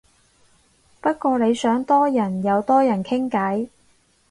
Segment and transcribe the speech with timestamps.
[0.99, 3.69] 不過你想多人又多人傾偈